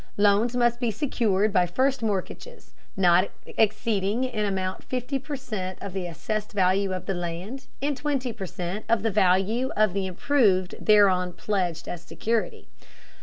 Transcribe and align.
Loans 0.17 0.55
must 0.55 0.79
be 0.79 0.89
secured 0.89 1.53
by 1.53 1.67
first 1.67 2.01
mortgages 2.01 2.73
not 2.97 3.29
exceeding 3.45 4.23
in 4.23 4.45
amount 4.47 4.83
fifty 4.83 5.19
per 5.19 5.35
cent 5.35 5.77
of 5.79 5.93
the 5.93 6.07
assessed 6.07 6.53
value 6.53 6.91
of 6.91 7.05
the 7.05 7.13
land 7.13 7.67
and 7.83 7.95
twenty 7.95 8.33
per 8.33 8.47
cent 8.47 8.83
of 8.89 9.03
the 9.03 9.11
value 9.11 9.69
of 9.75 9.93
the 9.93 10.07
improvements 10.07 10.73
thereon 10.83 11.33
pledged 11.33 11.87
as 11.87 12.01
security. 12.01 12.67